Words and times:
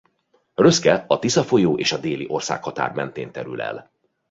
Röszke 0.55 1.03
a 1.07 1.19
Tisza 1.19 1.43
folyó 1.43 1.77
és 1.77 1.91
a 1.91 1.97
déli 1.97 2.25
országhatár 2.29 2.91
mentén 2.93 3.31
terül 3.31 3.61
el. 3.61 3.91